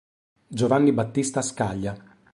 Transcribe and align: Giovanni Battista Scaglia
Giovanni 0.47 0.93
Battista 0.93 1.43
Scaglia 1.43 1.95